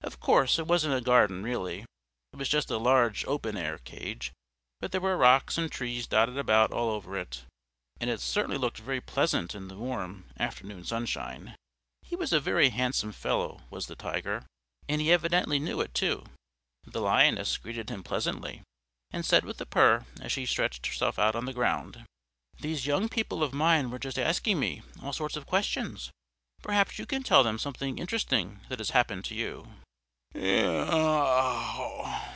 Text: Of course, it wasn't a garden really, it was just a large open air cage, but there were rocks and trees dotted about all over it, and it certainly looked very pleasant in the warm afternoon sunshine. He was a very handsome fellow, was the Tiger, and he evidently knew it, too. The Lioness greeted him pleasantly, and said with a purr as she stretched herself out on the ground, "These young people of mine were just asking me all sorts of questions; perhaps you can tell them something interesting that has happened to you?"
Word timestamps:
Of 0.00 0.20
course, 0.20 0.58
it 0.58 0.66
wasn't 0.66 0.94
a 0.94 1.02
garden 1.02 1.42
really, 1.42 1.84
it 2.32 2.36
was 2.36 2.48
just 2.48 2.70
a 2.70 2.78
large 2.78 3.26
open 3.26 3.58
air 3.58 3.76
cage, 3.78 4.32
but 4.80 4.90
there 4.90 5.00
were 5.02 5.18
rocks 5.18 5.58
and 5.58 5.70
trees 5.70 6.06
dotted 6.06 6.38
about 6.38 6.70
all 6.70 6.88
over 6.90 7.18
it, 7.18 7.44
and 8.00 8.08
it 8.08 8.20
certainly 8.20 8.56
looked 8.56 8.78
very 8.78 9.00
pleasant 9.02 9.54
in 9.54 9.68
the 9.68 9.74
warm 9.76 10.24
afternoon 10.38 10.84
sunshine. 10.84 11.56
He 12.02 12.16
was 12.16 12.32
a 12.32 12.40
very 12.40 12.70
handsome 12.70 13.12
fellow, 13.12 13.62
was 13.70 13.86
the 13.86 13.96
Tiger, 13.96 14.46
and 14.88 15.00
he 15.00 15.12
evidently 15.12 15.58
knew 15.58 15.80
it, 15.82 15.92
too. 15.94 16.24
The 16.86 17.02
Lioness 17.02 17.58
greeted 17.58 17.90
him 17.90 18.02
pleasantly, 18.02 18.62
and 19.10 19.26
said 19.26 19.44
with 19.44 19.60
a 19.60 19.66
purr 19.66 20.06
as 20.22 20.32
she 20.32 20.46
stretched 20.46 20.86
herself 20.86 21.18
out 21.18 21.34
on 21.34 21.44
the 21.44 21.52
ground, 21.52 22.06
"These 22.60 22.86
young 22.86 23.08
people 23.10 23.42
of 23.42 23.52
mine 23.52 23.90
were 23.90 23.98
just 23.98 24.18
asking 24.18 24.58
me 24.58 24.82
all 25.02 25.12
sorts 25.12 25.36
of 25.36 25.44
questions; 25.46 26.10
perhaps 26.62 26.98
you 26.98 27.04
can 27.04 27.22
tell 27.24 27.42
them 27.42 27.58
something 27.58 27.98
interesting 27.98 28.60
that 28.70 28.78
has 28.78 28.90
happened 28.90 29.26
to 29.26 29.34
you?" 29.34 29.68